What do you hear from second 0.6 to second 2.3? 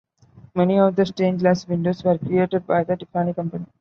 of the stained glass windows were